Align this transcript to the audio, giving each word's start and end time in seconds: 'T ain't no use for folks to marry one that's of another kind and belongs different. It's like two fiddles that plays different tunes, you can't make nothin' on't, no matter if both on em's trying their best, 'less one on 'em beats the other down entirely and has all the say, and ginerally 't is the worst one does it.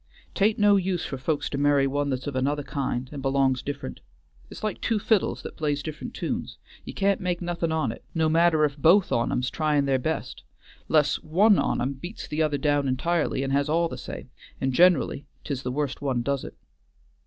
'T 0.33 0.43
ain't 0.43 0.57
no 0.57 0.77
use 0.77 1.05
for 1.05 1.15
folks 1.19 1.47
to 1.47 1.59
marry 1.59 1.85
one 1.85 2.09
that's 2.09 2.25
of 2.25 2.35
another 2.35 2.63
kind 2.63 3.07
and 3.13 3.21
belongs 3.21 3.61
different. 3.61 3.99
It's 4.49 4.63
like 4.63 4.81
two 4.81 4.97
fiddles 4.97 5.43
that 5.43 5.55
plays 5.55 5.83
different 5.83 6.15
tunes, 6.15 6.57
you 6.83 6.91
can't 6.91 7.21
make 7.21 7.39
nothin' 7.39 7.71
on't, 7.71 8.01
no 8.15 8.27
matter 8.27 8.65
if 8.65 8.77
both 8.79 9.11
on 9.11 9.31
em's 9.31 9.51
trying 9.51 9.85
their 9.85 9.99
best, 9.99 10.41
'less 10.87 11.19
one 11.21 11.59
on 11.59 11.79
'em 11.81 11.93
beats 11.93 12.27
the 12.27 12.41
other 12.41 12.57
down 12.57 12.87
entirely 12.87 13.43
and 13.43 13.53
has 13.53 13.69
all 13.69 13.87
the 13.87 13.95
say, 13.95 14.27
and 14.59 14.73
ginerally 14.73 15.27
't 15.43 15.51
is 15.53 15.61
the 15.61 15.71
worst 15.71 16.01
one 16.01 16.23
does 16.23 16.43
it. 16.43 16.55